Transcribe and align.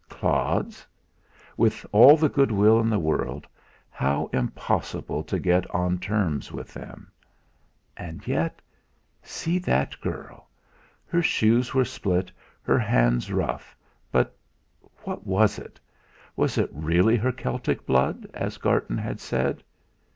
Clods? 0.09 0.87
With 1.55 1.85
all 1.91 2.17
the 2.17 2.27
good 2.27 2.49
will 2.51 2.79
in 2.79 2.89
the 2.89 2.97
world, 2.97 3.45
how 3.91 4.31
impossible 4.33 5.21
to 5.21 5.37
get 5.37 5.69
on 5.75 5.99
terms 5.99 6.51
with 6.51 6.73
them! 6.73 7.11
And 7.95 8.27
yet 8.27 8.63
see 9.21 9.59
that 9.59 10.01
girl! 10.01 10.49
Her 11.05 11.21
shoes 11.21 11.75
were 11.75 11.85
split, 11.85 12.31
her 12.63 12.79
hands 12.79 13.31
rough; 13.31 13.77
but 14.11 14.35
what 15.03 15.27
was 15.27 15.59
it? 15.59 15.79
Was 16.35 16.57
it 16.57 16.71
really 16.73 17.15
her 17.17 17.31
Celtic 17.31 17.85
blood, 17.85 18.27
as 18.33 18.57
Garton 18.57 18.97
had 18.97 19.19
said? 19.19 19.63